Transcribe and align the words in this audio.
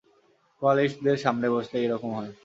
কোয়ালিস্টদের 0.61 1.17
সামনে 1.17 1.47
বসলেই 1.49 1.85
এরকম 1.85 2.11
হয়। 2.17 2.31